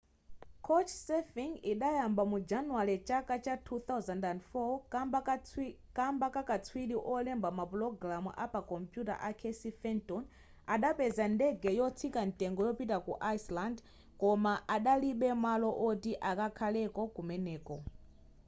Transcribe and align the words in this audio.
couchsurfing 0.65 1.53
idayamba 1.71 2.23
mu 2.31 2.37
januwale 2.49 2.95
chaka 3.07 3.35
2004 3.37 5.73
kamba 6.03 6.27
kakatswiri 6.35 6.95
olemba 7.13 7.49
mapulogalamu 7.57 8.29
apakompuyuta 8.43 9.15
a 9.29 9.31
casey 9.39 9.71
fenton 9.81 10.23
adapeza 10.73 11.23
ndege 11.35 11.69
yotsika 11.79 12.19
mtengo 12.29 12.59
yopita 12.67 12.97
ku 13.05 13.13
iceland 13.35 13.77
koma 14.21 14.53
adalibe 14.75 15.29
malo 15.45 15.69
oti 15.87 16.11
akhaleko 16.31 17.01
kumeneko 17.15 17.75